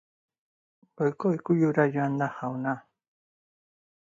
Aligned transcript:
Goiko 1.01 1.33
ukuilura 1.41 1.87
joan 1.97 2.17
da, 2.23 2.31
jauna. 2.39 2.77